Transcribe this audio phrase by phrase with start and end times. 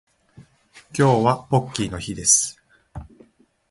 [0.35, 0.43] 今
[0.91, 2.59] 日はポッキーの日です